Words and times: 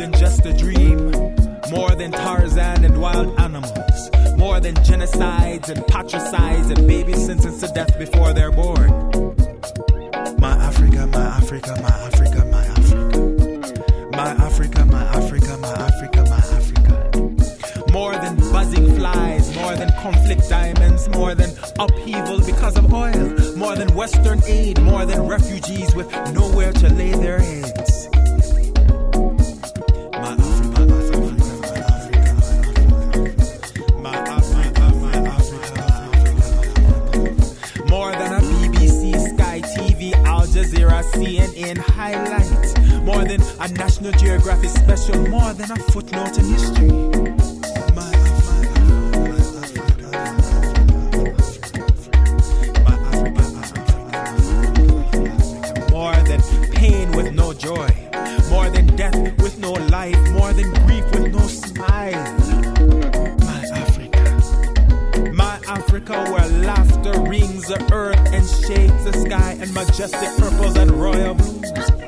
than 0.00 0.12
just 0.14 0.46
a 0.46 0.52
dream, 0.54 1.10
more 1.70 1.94
than 1.94 2.10
Tarzan 2.10 2.86
and 2.86 3.02
wild 3.02 3.38
animals, 3.38 4.10
more 4.38 4.58
than 4.58 4.74
genocides 4.76 5.68
and 5.68 5.86
patricides 5.88 6.70
and 6.70 6.88
babies 6.88 7.26
sentenced 7.26 7.60
to 7.60 7.70
death 7.74 7.98
before 7.98 8.32
they're 8.32 8.50
born. 8.50 8.88
My 10.38 10.52
Africa, 10.52 11.06
my 11.06 11.26
Africa, 11.40 11.76
my 11.82 11.90
Africa, 12.08 12.44
my 12.46 12.64
Africa. 12.64 13.18
My 14.12 14.30
Africa, 14.46 14.86
my 14.86 15.02
Africa, 15.18 15.58
my 15.58 15.68
Africa, 15.68 16.24
my 16.30 16.42
Africa. 16.58 17.92
More 17.92 18.12
than 18.12 18.36
buzzing 18.36 18.96
flies, 18.96 19.54
more 19.54 19.76
than 19.76 19.90
conflict 20.00 20.48
diamonds, 20.48 21.10
more 21.10 21.34
than 21.34 21.50
upheaval 21.78 22.40
because 22.40 22.78
of 22.78 22.90
oil, 22.94 23.54
more 23.54 23.76
than 23.76 23.94
Western 23.94 24.42
aid, 24.46 24.80
more 24.80 25.04
than 25.04 25.26
refugees 25.26 25.94
with 25.94 26.10
nowhere 26.32 26.72
to 26.72 26.88
lay 26.88 27.10
their 27.10 27.38
heads. 27.38 27.89
CNN 41.20 41.76
highlight. 41.76 43.04
More 43.04 43.24
than 43.24 43.42
a 43.60 43.68
National 43.68 44.12
Geographic 44.12 44.70
special, 44.70 45.28
more 45.28 45.52
than 45.52 45.70
a 45.70 45.76
footnote 45.76 46.38
in 46.38 46.44
history. 46.46 46.90
More 55.90 56.16
than 56.24 56.40
pain 56.72 57.12
with 57.12 57.32
no 57.34 57.52
joy, 57.52 57.90
more 58.48 58.70
than 58.70 58.86
death 58.96 59.14
with 59.42 59.58
no 59.58 59.72
life, 59.72 60.18
more 60.30 60.54
than 60.54 60.72
grief 60.86 61.04
with 61.12 61.34
no 61.34 61.46
smile. 61.46 62.32
My 63.40 63.60
Africa, 63.84 65.32
my 65.34 65.60
Africa, 65.68 66.24
where 66.32 66.48
laughter 66.64 67.20
rings 67.20 67.66
the 67.68 67.78
earth 67.92 68.09
shades 68.66 69.06
of 69.06 69.14
sky 69.14 69.56
and 69.60 69.72
majestic 69.74 70.28
purples 70.36 70.76
and 70.76 70.90
royal 70.90 71.34
blues. 71.34 71.99